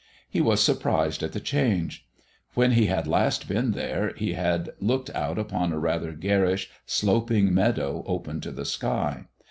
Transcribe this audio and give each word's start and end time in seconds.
He 0.27 0.41
was 0.41 0.63
surprised 0.63 1.21
at 1.21 1.31
the 1.31 1.39
change. 1.39 2.07
When 2.55 2.71
he 2.71 2.87
had 2.87 3.05
last 3.07 3.47
been 3.47 3.73
there 3.73 4.13
he 4.17 4.33
had 4.33 4.71
looked 4.79 5.11
out 5.11 5.37
upon 5.37 5.71
a 5.71 5.77
rather 5.77 6.11
garish, 6.13 6.71
sloping 6.87 7.53
meadow 7.53 8.03
open 8.07 8.41
to 8.41 8.51
the 8.51 8.65
sky. 8.65 9.25